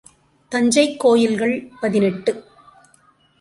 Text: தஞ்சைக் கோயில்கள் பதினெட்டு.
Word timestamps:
தஞ்சைக் 0.51 0.99
கோயில்கள் 0.99 1.71
பதினெட்டு. 1.81 2.43